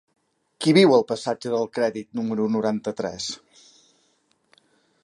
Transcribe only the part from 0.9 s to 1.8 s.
al passatge del